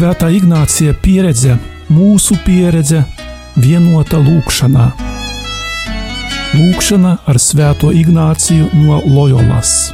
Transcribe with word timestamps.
Svētā 0.00 0.30
Ignācija 0.32 0.94
pieredze, 0.96 1.58
mūsu 1.92 2.32
pieredze, 2.40 3.02
vienota 3.60 4.16
lūkšanā. 4.16 4.84
Lūkšana 6.56 7.10
ar 7.28 7.36
Svēto 7.36 7.90
Ignāciju 7.92 8.70
no 8.80 8.96
Loyolas. 9.04 9.90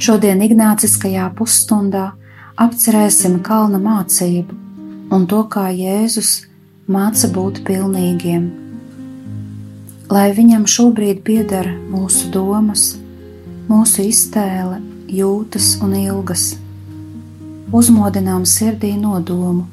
Šodien 0.00 0.40
Ignāciskajā 0.46 1.26
pusstundā 1.36 2.06
apcerēsim 2.56 3.42
kalna 3.44 3.76
mācību 3.76 4.56
un 5.12 5.28
to, 5.28 5.42
kā 5.52 5.66
Jēzus 5.76 6.32
māca 6.88 7.28
būt 7.36 7.60
pilnīgiem. 7.68 8.67
Lai 10.08 10.30
viņam 10.32 10.62
šobrīd 10.64 11.18
pieder 11.20 11.66
mūsu 11.92 12.30
domas, 12.32 12.94
mūsu 13.68 14.06
iztēle, 14.08 14.78
jūtas 15.12 15.74
un 15.84 15.90
ilgas, 15.98 16.54
uzmodinām 17.76 18.46
sirdī 18.48 18.94
nodomu, 18.96 19.66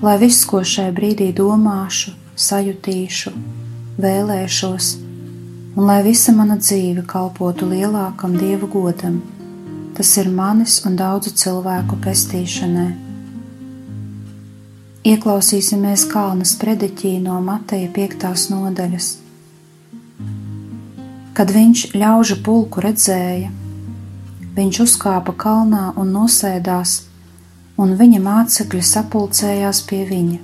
lai 0.00 0.14
viss, 0.22 0.46
ko 0.48 0.62
šai 0.64 0.86
brīdī 0.96 1.26
domāšu, 1.36 2.14
sajutīšu, 2.40 3.32
vēlēšos, 4.00 4.86
un 5.76 5.90
lai 5.90 5.98
visa 6.06 6.32
mana 6.32 6.56
dzīve 6.56 7.04
kalpotu 7.04 7.68
lielākam 7.68 8.38
dievu 8.40 8.70
godam, 8.72 9.18
tas 9.92 10.14
ir 10.22 10.30
manis 10.32 10.78
un 10.88 10.96
daudzu 10.96 11.34
cilvēku 11.42 12.00
pestīšanai. 12.06 12.86
Ieklausīsimies 15.04 16.06
Kalnas 16.08 16.54
prediķī 16.56 17.18
no 17.20 17.36
Mateja 17.44 17.92
5. 17.92 18.48
nodaļas. 18.56 19.10
Kad 21.34 21.50
viņš 21.50 21.82
ļaužu 21.98 22.38
pulku 22.46 22.82
redzēja, 22.84 23.50
viņš 24.54 24.80
uzkāpa 24.84 25.34
kalnā 25.34 25.88
un 25.98 26.12
nosēdās, 26.14 26.94
un 27.80 27.96
viņa 27.98 28.20
mācekļi 28.22 28.82
sapulcējās 28.90 29.82
pie 29.90 30.04
viņa. 30.10 30.38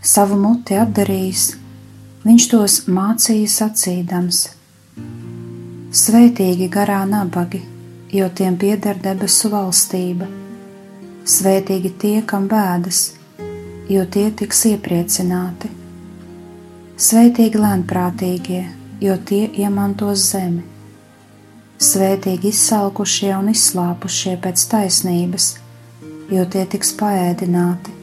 Savu 0.00 0.40
muti 0.40 0.78
atdarījis, 0.80 1.44
viņš 2.24 2.48
tos 2.54 2.80
mācīja 2.88 3.52
sacīdams: 3.58 4.42
Svētīgi 6.02 6.72
garā 6.72 7.04
nabagi, 7.08 7.62
jo 8.12 8.28
tiem 8.32 8.56
pieder 8.56 8.96
debesu 9.04 9.52
valstība 9.52 10.28
Svētīgi 11.28 11.90
tie, 12.00 12.20
kam 12.24 12.46
bēdas, 12.48 12.98
jo 13.92 14.04
tie 14.08 14.30
tiks 14.32 14.62
iepriecināti. 14.70 15.68
Svētīgi 16.96 17.60
lēnprātīgie, 17.60 18.62
jo 19.00 19.16
tie 19.30 19.46
iemantos 19.62 20.24
zemi. 20.32 20.64
Svētīgi 21.78 22.50
izsalkušie 22.50 23.30
un 23.36 23.52
izslāpušie 23.52 24.34
pēc 24.42 24.64
taisnības, 24.72 25.52
jo 26.34 26.42
tie 26.50 26.64
tiks 26.66 26.90
paēdināti. 26.98 27.94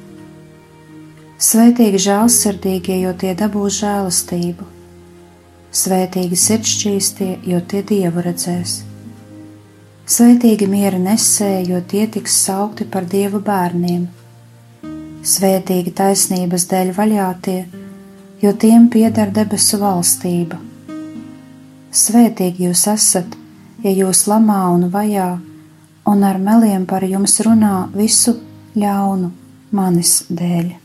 Svētīgi 1.36 2.00
žēlsirdīgie, 2.06 3.02
jo 3.04 3.12
tie 3.20 3.34
dabūs 3.36 3.82
žēlastību. 3.82 4.68
Svētīgi 5.76 6.38
sirdšķīstie, 6.40 7.32
jo 7.52 7.60
tie 7.60 7.82
dievu 7.84 8.24
redzēs. 8.24 8.78
Svētīgi 10.08 10.70
miera 10.72 11.02
nesēji, 11.02 11.74
jo 11.74 11.82
tie 11.84 12.06
tiks 12.08 12.38
saukti 12.46 12.88
par 12.88 13.04
dievu 13.12 13.42
bērniem. 13.44 14.06
Svētīgi 15.26 15.92
taisnības 15.98 16.68
dēļ 16.72 16.94
vaļātie, 16.96 17.58
jo 18.40 18.56
tiem 18.62 18.88
pieder 18.94 19.34
debesu 19.36 19.82
valstība. 19.82 20.62
Svētīgi 21.96 22.66
jūs 22.68 22.82
esat, 22.92 23.38
ja 23.80 23.92
jūs 23.96 24.26
lamā 24.28 24.66
un 24.76 24.90
vajā, 24.92 25.30
un 26.12 26.26
ar 26.28 26.40
meliem 26.44 26.84
par 26.90 27.06
jums 27.08 27.40
runā 27.48 27.86
visu 27.96 28.36
ļaunu 28.76 29.32
manis 29.72 30.18
dēļ. 30.28 30.85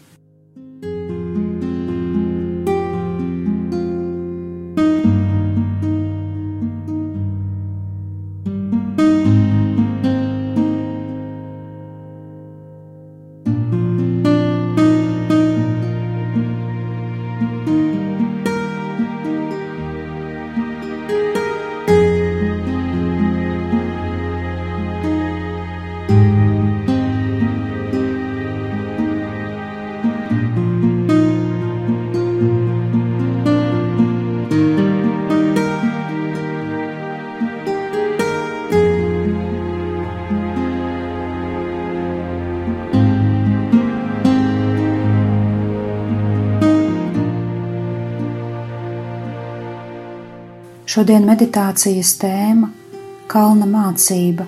Šodien 50.90 51.22
meditācijas 51.22 52.16
tēma- 52.18 52.66
kalna 53.30 53.66
mācība, 53.70 54.42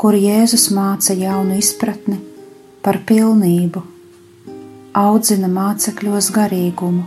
kur 0.00 0.16
Jēzus 0.16 0.70
māca 0.72 1.12
jaunu 1.12 1.58
izpratni 1.60 2.16
par 2.80 2.98
pilnību, 3.10 3.82
audzina 5.02 5.52
mācekļos 5.58 6.30
garīgumu. 6.38 7.04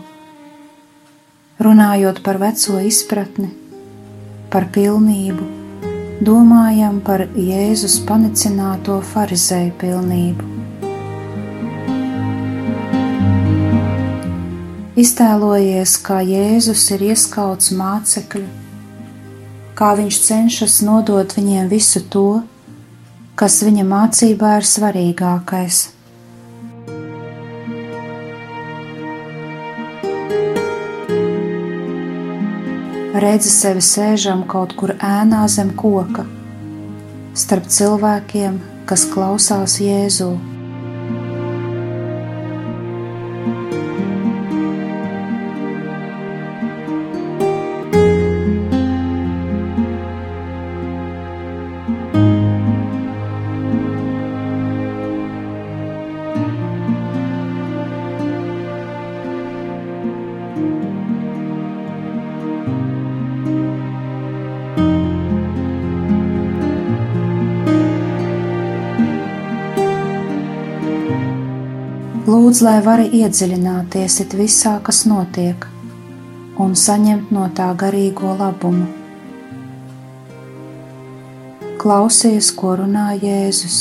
Runājot 1.65 2.21
par 2.21 2.37
veco 2.45 2.77
izpratni, 2.93 3.49
par 4.51 4.69
pilnību, 4.77 5.49
domājam 6.21 7.01
par 7.01 7.25
Jēzus 7.33 8.01
panicināto 8.05 9.01
farizēju 9.15 9.77
pilnību. 9.81 10.52
Iztēlojies, 14.93 15.95
kā 16.05 16.19
Jēzus 16.21 16.83
ir 16.93 17.01
ieskauts 17.07 17.71
mācekļu, 17.73 18.43
kā 19.73 19.87
viņš 19.97 20.19
cenšas 20.27 20.75
nodot 20.85 21.33
viņiem 21.33 21.71
visu 21.71 22.03
to, 22.13 22.43
kas 23.33 23.55
viņa 23.65 23.87
mācībā 23.89 24.51
ir 24.59 24.69
svarīgākais. 24.69 25.81
Redzi 33.25 33.49
sevi 33.49 33.81
sēžam 33.81 34.45
kaut 34.45 34.77
kur 34.77 34.93
ēnā 35.01 35.47
zem 35.49 35.73
koka, 35.73 36.29
starp 37.33 37.65
cilvēkiem, 37.65 38.61
kas 38.85 39.09
klausās 39.09 39.81
Jēzu. 39.81 40.35
Lūdz, 72.53 72.61
lai 72.61 72.81
vari 72.85 73.07
iedziļināties 73.17 74.15
it 74.21 74.33
visā, 74.37 74.75
kas 74.85 74.99
notiek, 75.09 75.63
un 76.61 76.75
saņemt 76.77 77.31
no 77.33 77.47
tā 77.57 77.71
garīgo 77.73 78.35
labumu. 78.37 78.85
Klausies, 81.81 82.51
ko 82.53 82.75
runā 82.83 83.07
Jēzus. 83.17 83.79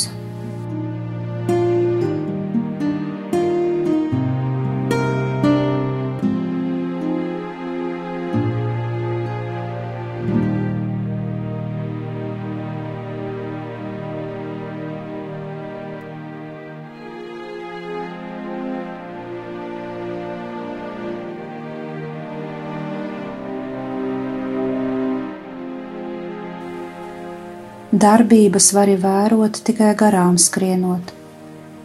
Darbības 28.03 28.73
vari 28.75 28.97
vērot 28.99 29.61
tikai 29.63 29.93
garām 29.95 30.35
skrienot, 30.35 31.13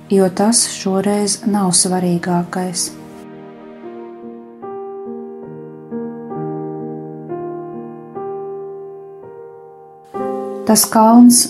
jo 0.10 0.26
tas 0.40 0.64
šoreiz 0.74 1.36
nav 1.46 1.76
svarīgākais. 1.78 2.88
Tas 10.66 10.90
kalns, 10.90 11.46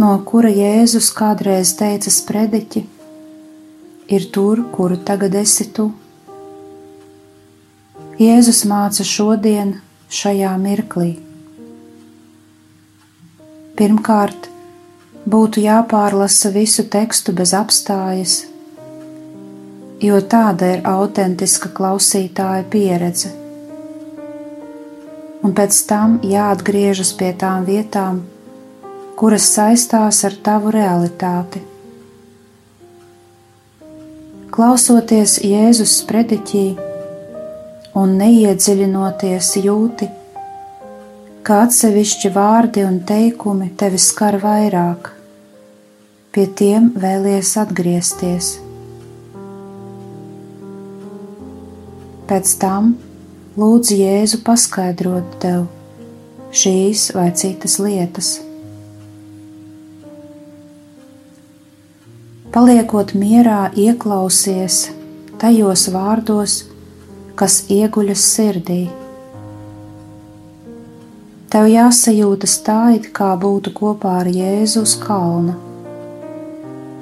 no 0.00 0.16
kura 0.32 0.48
Jēzus 0.48 1.12
kādreiz 1.20 1.76
teica 1.76 2.08
sprediķi, 2.08 2.86
ir 4.08 4.30
tur, 4.32 4.64
kuru 4.72 4.96
tagad 5.04 5.42
esi 5.44 5.68
tu. 5.76 5.90
Jēzus 8.16 8.64
māca 8.64 9.04
šodien, 9.04 9.76
šajā 10.08 10.56
mirklī. 10.64 11.18
Pirmkārt, 13.80 14.50
būtu 15.32 15.62
jāpārlasa 15.64 16.50
visu 16.52 16.82
tekstu 16.92 17.32
bez 17.32 17.54
apstājas, 17.56 18.34
jo 20.04 20.18
tāda 20.34 20.68
ir 20.74 20.82
autentiska 20.90 21.70
klausītāja 21.78 22.66
pieredze. 22.74 23.30
Un 25.40 25.56
pēc 25.56 25.80
tam 25.88 26.18
jāatgriežas 26.34 27.14
pie 27.16 27.32
tām 27.40 27.64
vietām, 27.70 28.20
kuras 29.16 29.48
saistās 29.54 30.20
ar 30.28 30.36
tavu 30.50 30.76
realitāti. 30.76 31.64
Klausoties 34.52 35.40
Jēzus 35.40 36.02
sprediķī 36.04 36.66
un 37.96 38.16
neiedziļinoties 38.20 39.54
jūti, 39.64 40.12
ka 41.46 41.62
atsevišķi 41.66 42.32
vārdi 42.34 42.84
un 42.86 42.98
teikumi 43.06 43.70
tevi 43.80 44.00
skar 44.00 44.38
vairāk, 44.42 45.12
pie 46.34 46.46
tiem 46.60 46.90
vēlies 47.04 47.54
atgriezties. 47.62 48.52
Pēc 52.30 52.52
tam 52.62 52.94
lūdzu 53.58 53.98
Jēzu 54.02 54.44
paskaidrot 54.46 55.40
tev 55.42 55.66
šīs 56.54 57.10
vai 57.16 57.32
citas 57.34 57.80
lietas. 57.82 58.38
paliekot 62.54 63.14
mierā, 63.14 63.70
ieklausies 63.78 64.88
tajos 65.40 65.86
vārdos, 65.94 66.56
kas 67.38 67.62
ieguļas 67.70 68.24
sirdī. 68.34 68.82
Tev 71.50 71.66
jāsajūtas 71.66 72.52
tā, 72.62 72.78
it 72.94 73.08
kā 73.10 73.32
būtu 73.42 73.72
kopā 73.74 74.20
ar 74.20 74.28
Jēzu 74.30 74.84
uz 74.86 74.92
kalna. 75.02 75.56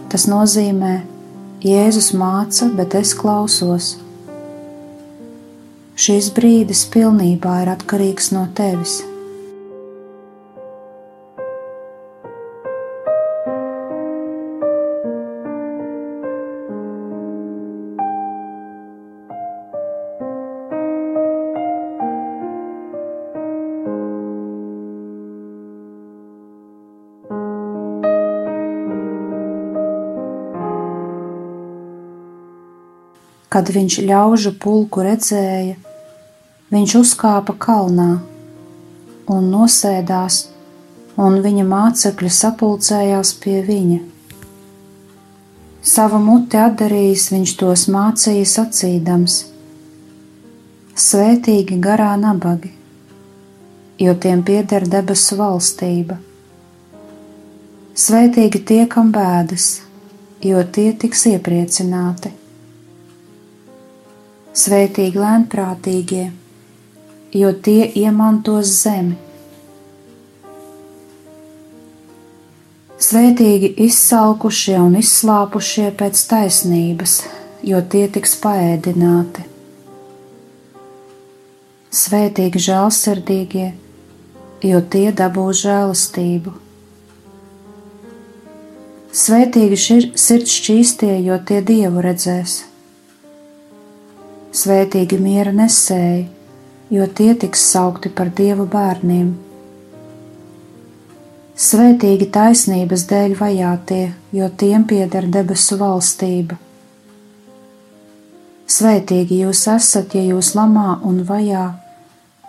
Tas 0.08 0.24
nozīmē, 0.24 0.94
Jēzus 1.60 2.14
māca, 2.16 2.70
bet 2.78 2.96
es 2.96 3.12
klausos. 3.18 3.90
Šis 6.00 6.30
brīdis 6.32 6.86
pilnībā 6.88 7.58
ir 7.66 7.74
atkarīgs 7.74 8.32
no 8.32 8.46
tevis. 8.56 9.02
Kad 33.58 33.72
viņš 33.74 33.94
ļaužu 34.06 34.52
pulku 34.62 35.02
redzēja, 35.02 35.72
viņš 36.70 36.92
uzkāpa 37.00 37.56
kalnā 37.58 38.20
un 39.34 39.48
nosēdās, 39.50 40.36
un 41.18 41.40
viņa 41.42 41.64
mācekļi 41.66 42.30
sapulcējās 42.36 43.32
pie 43.42 43.56
viņa. 43.66 43.98
Savu 45.82 46.22
muti 46.22 46.62
atdarījis, 46.62 47.26
viņš 47.34 47.56
tos 47.64 47.88
mācīja 47.90 48.46
sacīdams: 48.54 49.40
Svētīgi 50.94 51.82
garā 51.82 52.14
nabagi, 52.14 52.70
jo 54.06 54.14
tiem 54.22 54.46
pieder 54.46 54.86
debesu 54.86 55.42
valstība. 55.42 56.22
Svētīgi 58.06 58.62
tie, 58.70 58.82
kam 58.86 59.10
bēdas, 59.10 59.72
jo 60.46 60.62
tie 60.62 60.92
tiks 60.94 61.26
iepriecināti. 61.34 62.37
Svētīgi 64.58 65.20
lēnprātīgie, 65.22 66.24
jo 67.38 67.50
tie 67.62 67.84
iemantos 68.00 68.70
zemi. 68.80 69.14
Svētīgi 72.98 73.68
izsalkušie 73.84 74.74
un 74.82 74.96
izslāpušie 74.98 75.92
pēc 76.00 76.22
taisnības, 76.32 77.12
jo 77.70 77.78
tie 77.92 78.08
tiks 78.16 78.34
paēdināti. 78.42 79.44
Svētīgi 81.94 82.62
žēlsirdīgie, 82.64 83.68
jo 84.66 84.80
tie 84.94 85.12
dabūs 85.20 85.62
žēlastību. 85.62 86.56
Svētīgi 89.22 89.78
sirds 90.18 90.58
šķīstie, 90.58 91.14
jo 91.28 91.38
tie 91.46 91.62
dievu 91.70 92.02
redzēs. 92.04 92.64
Svētīgi 94.58 95.18
miera 95.22 95.52
nesēji, 95.54 96.22
jo 96.90 97.04
tie 97.18 97.34
tiks 97.38 97.60
saukti 97.72 98.10
par 98.10 98.30
dievu 98.34 98.64
bērniem. 98.72 99.28
Svētīgi 101.58 102.26
taisnības 102.34 103.04
dēļ 103.10 103.34
vajātie, 103.38 104.04
jo 104.34 104.48
tiem 104.62 104.86
pieder 104.90 105.28
debesu 105.36 105.78
valstība. 105.78 106.56
Svētīgi 108.68 109.42
jūs 109.44 109.66
esat, 109.74 110.16
ja 110.18 110.24
jūs 110.32 110.54
lamā 110.58 110.98
un 111.06 111.22
vajā, 111.28 111.66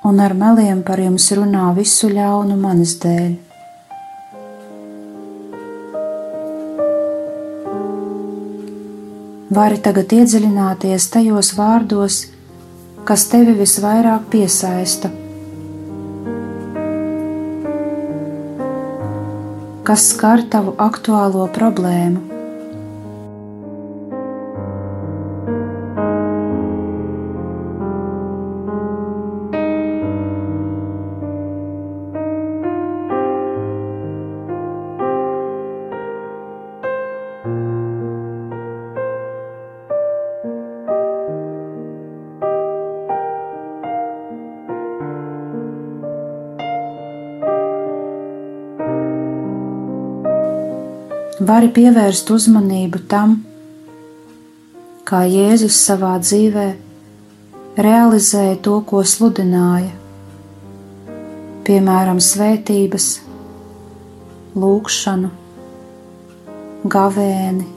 un 0.10 0.24
ar 0.24 0.38
meliem 0.38 0.81
par 0.88 1.01
jums 1.03 1.29
runā 1.38 1.69
visu 1.77 2.10
ļaunu 2.15 2.57
manis 2.63 2.98
dēļ. 3.03 3.49
Vari 9.59 9.79
tagad 9.83 10.13
iedziļināties 10.15 11.09
tajos 11.11 11.51
vārdos, 11.57 12.19
kas 13.07 13.25
tevi 13.31 13.57
visvairāk 13.59 14.29
piesaista. 14.31 15.11
Kas 19.89 20.11
skar 20.13 20.45
tavu 20.53 20.77
aktuālo 20.89 21.49
problēmu? 21.59 22.28
Vari 51.39 51.69
pievērst 51.72 52.29
uzmanību 52.36 53.00
tam, 53.08 53.38
kā 55.08 55.24
Jēzus 55.24 55.77
savā 55.88 56.17
dzīvē 56.19 56.67
realizēja 57.79 58.58
to, 58.65 58.79
ko 58.84 59.01
sludināja, 59.08 59.93
piemēram, 61.67 62.19
svētības, 62.19 63.08
lūgšanu, 64.60 65.29
gavēni, 66.96 67.67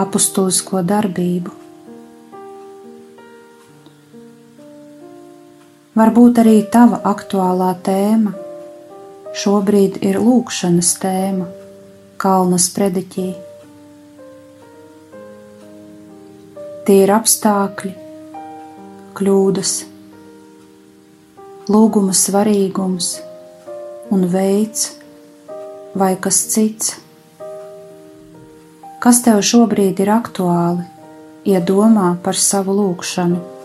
apustulisko 0.00 0.84
darbību. 0.86 1.56
Varbūt 5.98 6.38
arī 6.44 6.60
tava 6.70 7.00
aktuālā 7.10 7.72
tēma 7.84 8.49
šobrīd 9.40 10.00
ir 10.04 10.18
lūkšanas 10.20 10.90
tēma 11.00 11.46
Kalnas 12.20 12.66
prediķī. 12.76 13.28
Tie 16.84 16.96
ir 17.04 17.12
apstākļi, 17.14 17.92
kļūdas, 19.16 19.72
lūguma 21.72 22.16
svarīgums, 22.16 23.12
un 24.12 24.26
veids, 24.34 24.90
vai 25.96 26.10
kas 26.20 26.42
cits? 26.52 26.98
Kas 29.00 29.22
tev 29.24 29.40
šobrīd 29.52 30.02
ir 30.04 30.12
aktuāli, 30.18 30.84
ja 31.48 31.64
domā 31.64 32.10
par 32.26 32.36
savu 32.36 32.76
lūgšanu? 32.82 33.59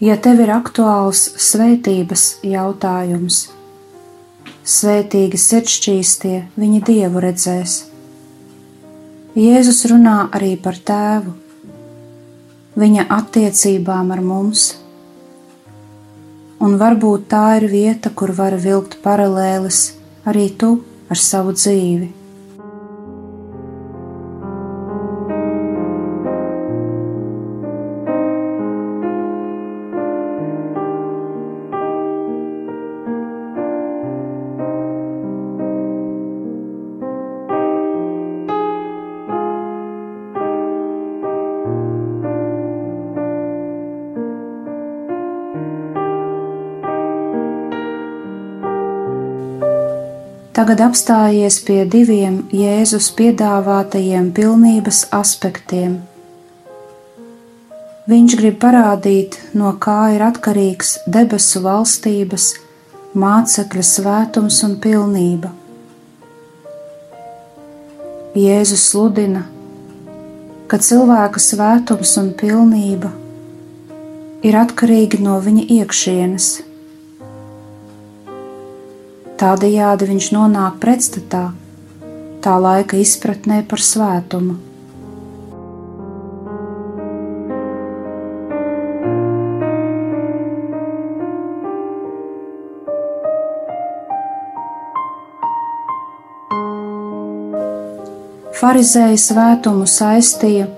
Ja 0.00 0.14
tev 0.16 0.38
ir 0.40 0.48
aktuāls 0.48 1.26
svētības 1.44 2.38
jautājums, 2.48 3.50
svētīgi 4.64 5.36
sirdšķīstie 5.36 6.36
viņi 6.56 6.78
dievu 6.88 7.20
redzēs. 7.20 7.74
Jēzus 9.36 9.82
runā 9.92 10.14
arī 10.38 10.54
par 10.56 10.78
tēvu, 10.88 11.34
viņa 12.80 13.04
attiecībām 13.18 14.14
ar 14.16 14.22
mums, 14.24 14.62
un 16.64 16.78
varbūt 16.80 17.28
tā 17.34 17.44
ir 17.58 17.68
vieta, 17.68 18.08
kur 18.08 18.32
var 18.40 18.56
vilkt 18.56 19.02
paralēles 19.04 19.82
arī 20.24 20.48
tu 20.56 20.78
ar 21.12 21.20
savu 21.20 21.52
dzīvi. 21.52 22.19
Tagad 50.70 50.92
apstājies 50.94 51.56
pie 51.66 51.80
diviem 51.90 52.34
Jēzus 52.54 53.08
piedāvātajiem 53.18 54.28
pilnības 54.30 55.00
aspektiem. 55.18 55.96
Viņš 58.06 58.36
grib 58.38 58.60
parādīt, 58.62 59.40
no 59.50 59.72
kā 59.82 60.12
ir 60.14 60.22
atkarīgs 60.28 60.92
debesu 61.10 61.64
valstības, 61.66 62.46
mācekļa 63.18 63.84
svētums 63.88 64.60
un 64.68 64.78
pilnība. 64.86 65.50
Jēzus 68.38 68.86
sludina, 68.92 69.42
ka 70.70 70.78
cilvēka 70.78 71.42
svētums 71.50 72.14
un 72.22 72.30
pilnība 72.30 73.10
ir 74.46 74.62
atkarīgi 74.62 75.18
no 75.26 75.40
viņa 75.42 75.66
iekšienes 75.82 76.52
Tādējādi 79.40 80.04
viņš 80.04 80.26
nonāk 80.36 80.74
pretstatā 80.82 81.46
tā 82.44 82.56
laika 82.60 82.98
izpratnē 83.00 83.62
par 83.70 83.80
svētumu. 83.80 84.58
Pharizēja 98.60 99.16
svētumu 99.24 99.88
saistīja 99.88 100.68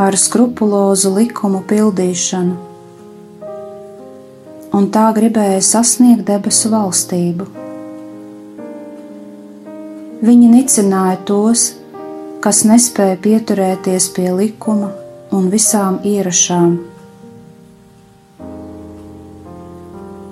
ar 0.00 0.16
skrupulozu 0.16 1.12
likumu 1.18 1.60
pildīšanu, 1.68 2.56
un 4.80 4.90
tā 4.96 5.06
gribēja 5.20 5.60
sasniegt 5.74 6.24
debesu 6.32 6.72
valstību. 6.72 7.65
Viņi 10.26 10.46
nicināja 10.50 11.20
tos, 11.28 11.60
kas 12.42 12.64
nespēja 12.66 13.14
pieturēties 13.22 14.08
pie 14.16 14.32
likuma 14.34 14.88
un 15.36 15.46
visām 15.52 16.00
ierašām. 16.02 16.72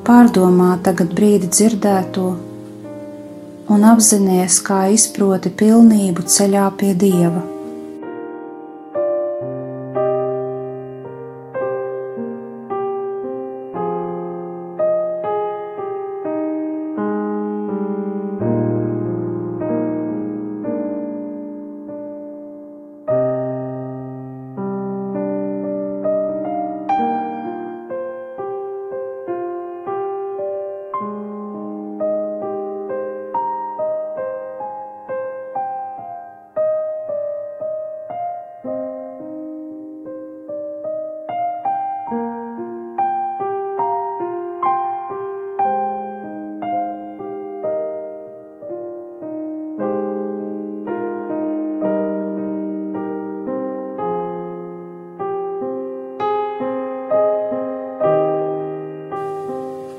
Pārdomā 0.08 0.72
tagad 0.82 1.14
brīdi 1.14 1.52
dzirdēto 1.54 2.26
un 3.70 3.88
apzināties, 3.94 4.58
kā 4.66 4.82
izproti 4.98 5.54
pilnību 5.62 6.26
ceļā 6.26 6.68
pie 6.80 6.94
Dieva. 6.98 7.53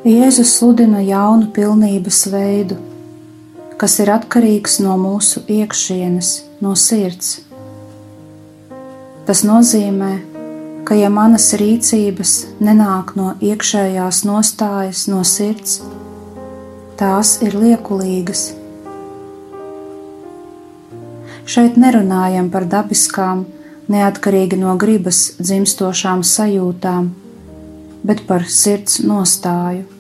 Jēzus 0.05 0.51
sludina 0.59 0.99
jaunu 1.01 1.47
pilnības 1.49 2.19
veidu, 2.29 2.75
kas 3.81 3.95
ir 4.03 4.11
atkarīgs 4.13 4.75
no 4.85 4.93
mūsu 5.01 5.41
iekšienes, 5.49 6.27
no 6.61 6.75
sirds. 6.77 7.39
Tas 9.25 9.41
nozīmē, 9.49 10.11
ka 10.85 10.93
ja 10.93 11.09
manas 11.09 11.47
rīcības 11.57 12.33
nenāk 12.61 13.15
no 13.17 13.31
iekšējās 13.41 14.19
nostājas, 14.29 15.07
no 15.09 15.23
sirds, 15.25 15.79
tās 17.01 17.39
ir 17.41 17.57
liekulīgas. 17.63 18.43
Šeit 21.49 21.81
nerunājam 21.81 22.53
par 22.53 22.69
dabiskām, 22.69 23.47
neatkarīgi 23.89 24.61
no 24.61 24.77
gribas 24.77 25.31
dzimstošām 25.41 26.21
sajūtām, 26.21 27.09
bet 28.05 28.25
par 28.29 28.45
sirds 28.45 29.01
nostāju. 29.01 29.94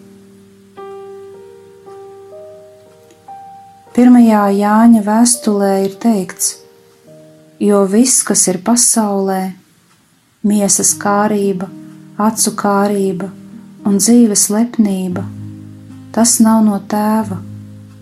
Pirmajā 3.95 4.41
Jāņa 4.51 5.01
vēstulē 5.05 5.71
ir 5.85 5.95
teikts, 6.03 6.57
jo 7.63 7.85
viss, 7.87 8.25
kas 8.27 8.43
ir 8.51 8.59
pasaulē, 8.65 9.53
miesas 10.43 10.91
kārība, 10.99 11.69
acu 12.19 12.53
kārība 12.59 13.31
un 13.87 13.95
dzīves 14.01 14.49
lepnība, 14.51 15.23
tas 16.11 16.37
nav 16.43 16.65
no 16.67 16.81
tēva, 16.91 17.39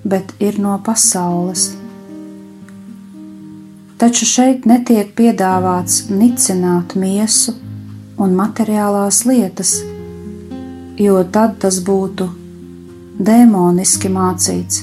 bet 0.04 0.34
ir 0.42 0.60
no 0.60 0.80
pasaules. 0.84 1.70
taču 4.04 4.26
šeit 4.28 4.66
netiek 4.68 5.14
piedāvāts 5.16 6.10
nicināt 6.12 6.92
miesu 7.00 7.54
un 8.20 8.34
materiālās 8.36 9.22
lietas, 9.30 9.78
jo 11.00 11.22
tad 11.38 11.56
tas 11.64 11.78
būtu 11.88 12.28
demoniski 13.30 14.12
mācīts, 14.12 14.82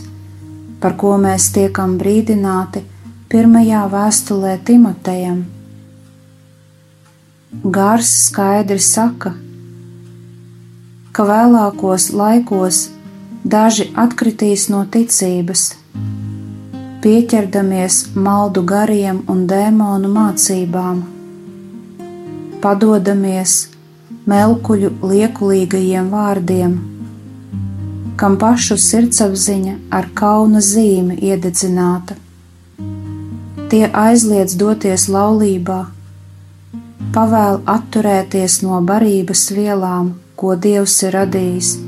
par 0.81 0.97
ko 1.01 1.17
mēs 1.21 1.51
tiekam 1.55 1.97
brīdināti 2.01 2.83
pirmajā 3.31 3.85
vēstulē 3.93 4.57
Timotejam. 4.67 5.45
Gars 7.77 8.11
skaidri 8.29 8.79
saka, 8.83 9.35
ka 11.13 11.27
vēlākos 11.27 12.11
laikos 12.15 12.85
daži 13.45 13.89
atkritīs 13.99 14.69
no 14.73 14.85
ticības, 14.97 15.65
pieķerdamies 17.03 18.03
maldu 18.15 18.63
gariem 18.73 19.25
un 19.33 19.47
dēmonu 19.51 20.13
mācībām, 20.15 21.03
padodamies 22.63 23.57
melkuļu 24.31 24.93
liekulīgajiem 25.13 26.11
vārdiem, 26.15 26.79
kam 28.21 28.37
pašu 28.41 28.77
sirdsapziņa 28.77 29.77
ar 29.97 30.11
kauna 30.15 30.61
zīmi 30.61 31.17
iededzināta. 31.31 32.19
Tie 33.71 33.85
aizliedz 34.07 34.57
doties 34.61 35.07
laulībā, 35.09 35.85
pavēl 37.15 37.63
atturēties 37.77 38.61
no 38.67 38.83
barības 38.93 39.47
vielām, 39.57 40.19
ko 40.37 40.57
Dievs 40.67 40.99
ir 41.07 41.17
radījis 41.17 41.79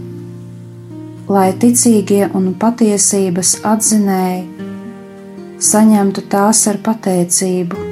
lai 1.32 1.52
ticīgie 1.56 2.26
un 2.36 2.50
patiesības 2.58 3.54
atzinēji 3.64 4.68
saņemtu 5.62 6.24
tās 6.32 6.60
ar 6.68 6.78
pateicību. 6.82 7.86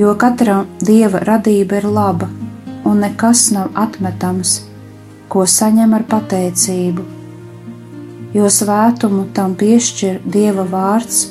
Jo 0.00 0.14
katra 0.18 0.64
dieva 0.82 1.22
radība 1.22 1.78
ir 1.78 1.86
laba, 1.86 2.28
un 2.84 3.00
nekas 3.04 3.46
nav 3.54 3.70
atmetams, 3.78 4.56
ko 5.34 5.42
saņem 5.50 5.96
ar 5.96 6.04
pateicību, 6.06 7.04
jo 8.36 8.50
svētumu 8.56 9.24
tam 9.34 9.56
piešķir 9.58 10.20
dieva 10.36 10.62
vārds 10.70 11.24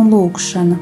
un 0.00 0.08
lūgšana. 0.14 0.78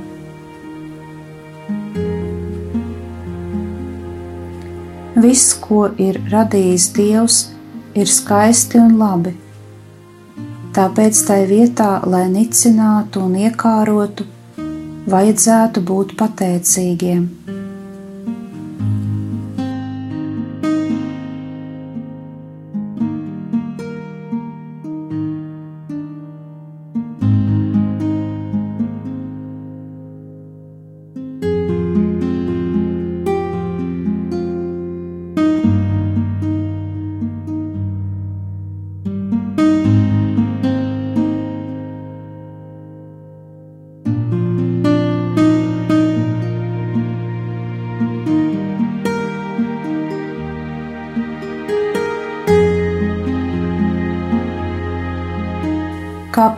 Viss, 5.19 5.57
ko 5.59 5.89
ir 5.99 6.21
radījis 6.31 6.89
Dievs, 6.95 7.41
ir 7.99 8.07
skaisti 8.07 8.79
un 8.79 8.95
labi. 9.03 9.35
Tāpēc 10.79 11.27
tai 11.27 11.43
vietā, 11.51 11.91
lai 12.07 12.29
nicinātu 12.31 13.27
un 13.27 13.35
iekārotu, 13.43 14.31
vajadzētu 15.11 15.83
būt 15.91 16.15
pateicīgiem. 16.23 17.27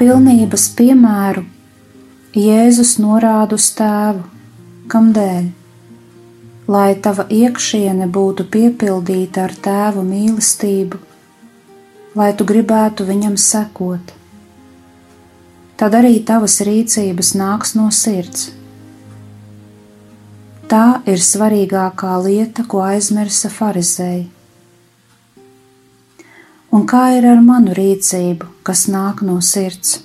Pilnības 0.01 0.71
piemēru 0.79 1.43
Jēzus 2.33 2.95
norāda 3.03 3.57
uz 3.59 3.67
tēvu, 3.77 4.23
kam 4.89 5.11
dēļ, 5.13 5.51
lai 6.71 6.95
tava 7.05 7.27
iekšiene 7.27 8.07
būtu 8.15 8.47
piepildīta 8.55 9.45
ar 9.49 9.55
tēva 9.67 10.05
mīlestību, 10.07 11.03
lai 12.17 12.31
tu 12.39 12.47
gribētu 12.49 13.09
viņam 13.11 13.37
sekot. 13.37 14.15
Tad 15.77 15.99
arī 16.01 16.17
tavas 16.25 16.61
rīcības 16.65 17.35
nāks 17.43 17.77
no 17.77 17.91
sirds. 17.93 18.51
Tā 20.71 21.01
ir 21.11 21.21
svarīgākā 21.21 22.17
lieta, 22.25 22.65
ko 22.65 22.87
aizmirsa 22.87 23.51
farizēji. 23.53 24.29
Un 26.71 26.85
kā 26.87 27.01
ir 27.17 27.25
ar 27.27 27.41
manu 27.43 27.73
rīcību, 27.75 28.47
kas 28.63 28.85
nāk 28.93 29.25
no 29.27 29.41
sirds? 29.43 29.97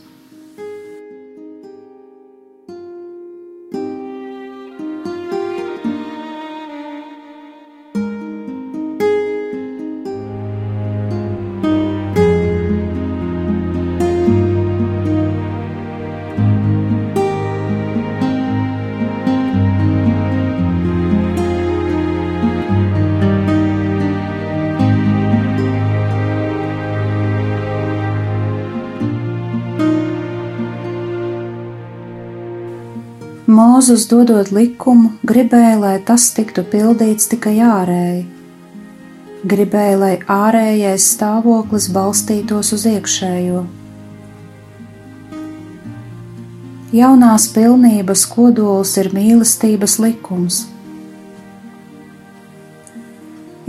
Mūzus 33.85 34.07
dodot 34.09 34.47
likumu, 34.49 35.11
gribēja, 35.29 35.75
lai 35.77 35.97
tas 36.01 36.23
tiktu 36.33 36.63
pildīts 36.65 37.27
tikai 37.29 37.51
ārēji. 37.61 38.23
Gribēja, 39.45 39.97
lai 40.01 40.13
ārējais 40.25 41.03
stāvoklis 41.13 41.85
balstītos 41.93 42.71
uz 42.73 42.85
iekšējo. 42.89 43.59
Jaunās 46.97 47.45
pilnības 47.53 48.23
kodols 48.31 48.95
ir 48.97 49.11
mīlestības 49.13 49.99
likums. 50.01 50.57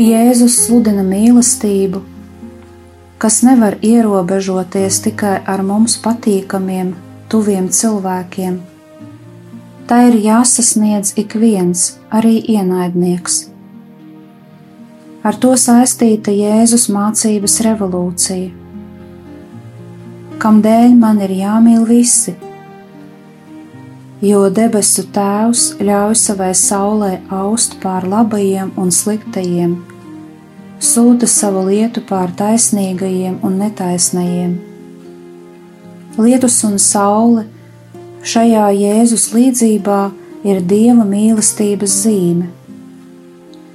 Jēzus 0.00 0.56
sludina 0.62 1.04
mīlestību, 1.10 2.00
kas 3.20 3.42
nevar 3.44 3.76
ierobežoties 3.84 5.02
tikai 5.10 5.34
ar 5.44 5.60
mums 5.72 5.98
patīkamiem, 6.08 6.94
tuviem 7.28 7.68
cilvēkiem 7.68 8.56
tā 9.86 10.00
ir 10.08 10.16
jāsasniedz 10.24 11.14
ik 11.20 11.36
viens, 11.38 11.96
arī 12.10 12.40
ienaidnieks. 12.56 13.46
Ar 15.26 15.38
to 15.42 15.54
saistīta 15.58 16.30
Jēzus 16.34 16.86
mācības 16.92 17.60
revolūcija. 17.66 18.50
Kam 20.42 20.60
dēļ 20.62 20.92
man 21.00 21.22
ir 21.24 21.32
jāmīl 21.34 21.86
visi? 21.88 22.36
Jo 24.22 24.46
debesu 24.50 25.06
Tēvs 25.12 25.64
ļauj 25.82 26.14
savai 26.20 26.52
saulē 26.56 27.10
aust 27.32 27.78
pār 27.82 28.06
labajiem 28.08 28.70
un 28.80 28.92
sliktajiem, 28.94 29.74
sūta 30.80 31.28
savu 31.30 31.66
lietu 31.68 32.02
pār 32.06 32.32
taisnīgajiem 32.38 33.40
un 33.44 33.58
netaisnajiem. 33.62 34.56
Lietus 36.16 36.62
un 36.64 36.78
saule 36.80 37.44
Šajā 38.26 38.64
Jēzus 38.74 39.28
līdzībā 39.30 40.00
ir 40.50 40.56
dieva 40.66 41.04
mīlestības 41.06 41.92
zīme. 42.02 42.48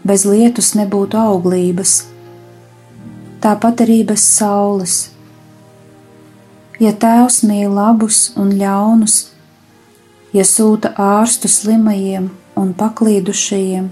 Bez 0.03 0.25
lietus 0.27 0.73
nebūtu 0.75 1.15
auglības, 1.21 1.93
tāpat 3.39 3.85
arī 3.85 4.01
bez 4.11 4.25
saules. 4.27 4.97
Ja 6.83 6.91
tēvs 6.91 7.45
mīl 7.47 7.71
labus 7.79 8.19
un 8.35 8.51
ļaunus, 8.59 9.17
ja 10.35 10.43
sūta 10.43 10.97
ārstu 10.99 11.47
slimajiem 11.47 12.27
un 12.59 12.75
paklīdušajiem, 12.75 13.87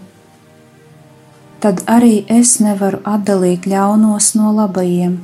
tad 1.63 1.85
arī 1.87 2.25
es 2.41 2.57
nevaru 2.59 2.99
atdalīt 3.07 3.63
ļaunos 3.63 4.33
no 4.35 4.51
labajiem. 4.59 5.21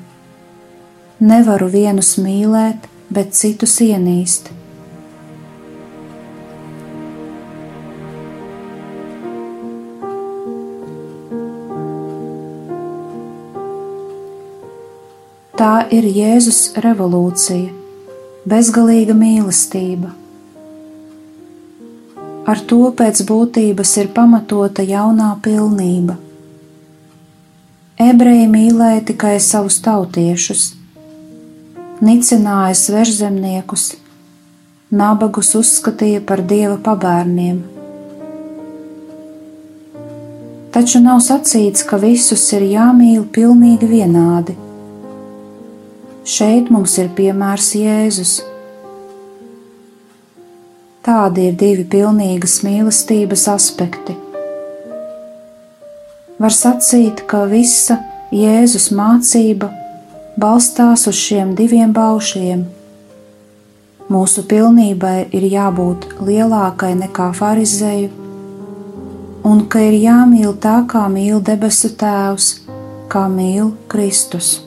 Nevaru 1.20 1.74
vienus 1.76 2.16
mīlēt, 2.16 2.88
bet 3.12 3.36
citus 3.36 3.82
ienīst. 3.84 4.56
Tā 15.56 15.86
ir 15.88 16.04
Jēzus 16.04 16.74
revolūcija, 16.84 17.70
bezgalīga 18.44 19.14
mīlestība. 19.16 20.10
Ar 22.44 22.60
to 22.68 22.90
pēc 23.00 23.22
būtības 23.30 23.94
ir 24.02 24.10
pamatota 24.18 24.84
jaunā 24.84 25.30
pilnība. 25.46 26.18
Ebreji 28.04 28.50
mīlēja 28.52 29.06
tikai 29.14 29.38
savus 29.40 29.80
tautiešus, 29.86 30.66
nicināja 32.04 32.76
svežzemniekus, 32.82 33.88
nabagus 34.92 35.54
uzskatīja 35.56 36.20
par 36.28 36.44
dieva 36.44 36.76
pabērniem. 36.90 37.64
Taču 40.76 41.00
nav 41.00 41.24
sacīts, 41.24 41.88
ka 41.88 42.04
visus 42.04 42.46
ir 42.60 42.68
jāmīl 42.76 43.24
pilnīgi 43.40 43.94
vienādi. 43.96 44.60
Šeit 46.26 46.72
mums 46.74 46.96
ir 46.98 47.12
piemērs 47.14 47.68
Jēzus. 47.78 48.30
Tādi 51.06 51.52
ir 51.52 51.60
divi 51.62 51.86
pilnīgas 51.86 52.64
mīlestības 52.66 53.44
aspekti. 53.54 54.16
Var 56.42 56.58
sacīt, 56.58 57.22
ka 57.30 57.44
visa 57.46 58.00
Jēzus 58.34 58.90
mācība 58.98 59.70
balstās 60.42 61.06
uz 61.06 61.22
šiem 61.28 61.54
diviem 61.62 61.94
baušļiem. 61.94 62.66
Mūsu 64.10 64.48
pilnībai 64.50 65.30
ir 65.30 65.46
jābūt 65.54 66.10
lielākai 66.26 66.96
nekā 67.06 67.36
farizēju 67.38 68.10
un 69.46 69.68
ka 69.70 69.86
ir 69.94 70.02
jāmīl 70.02 70.58
tā, 70.58 70.80
kā 70.90 71.06
mīl 71.06 71.38
debesu 71.38 71.94
Tēvs, 71.94 72.56
kā 73.14 73.30
mīl 73.30 73.76
Kristus. 73.86 74.65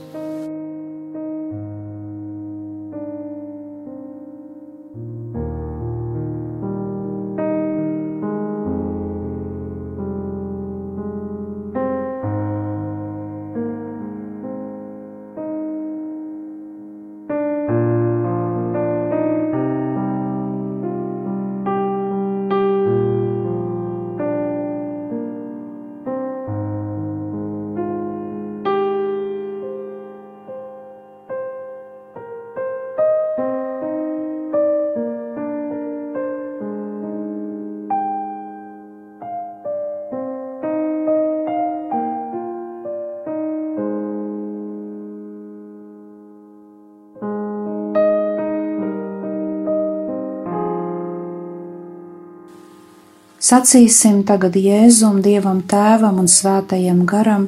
Sacīsim 53.38 54.24
tagad 54.26 54.56
Jēzum, 54.58 55.20
Dievam 55.22 55.60
Tēvam 55.62 56.16
un 56.18 56.26
Svētajam 56.26 57.04
Garam, 57.06 57.44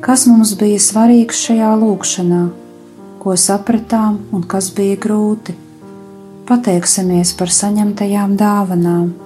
kas 0.00 0.24
mums 0.24 0.54
bija 0.56 0.78
svarīgs 0.80 1.42
šajā 1.44 1.74
lūkšanā, 1.82 2.40
ko 3.20 3.36
sapratām 3.36 4.16
un 4.32 4.46
kas 4.48 4.70
bija 4.72 4.96
grūti. 5.04 5.52
Pateiksimies 6.48 7.34
par 7.36 7.52
saņemtajām 7.52 8.38
dāvanām. 8.40 9.25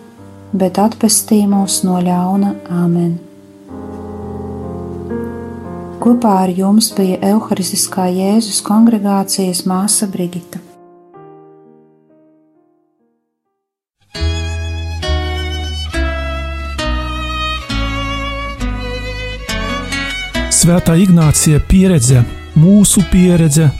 bet 0.53 0.79
atpestī 0.81 1.43
mūs 1.49 1.81
no 1.87 1.99
ļauna 2.03 2.55
Āmen. 2.71 3.13
Kopā 6.01 6.33
ar 6.47 6.51
jums 6.57 6.89
bija 6.97 7.19
Euharistiskā 7.29 8.07
Jēzus 8.09 8.63
kongregācijas 8.65 9.63
māsa 9.69 10.09
Brigita. 10.09 10.59
Svētā 20.61 20.93
Ignācija 21.01 21.61
pieredze, 21.69 22.21
mūsu 22.53 23.01
pieredze, 23.09 23.71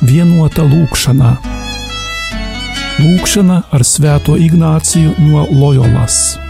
vienota 0.00 0.64
lūkšanā. 0.64 1.49
lūkšana 3.00 3.62
ar 3.72 3.84
sveto 3.86 4.36
Ignacijų 4.36 5.16
nuo 5.24 5.46
Lojolas. 5.56 6.49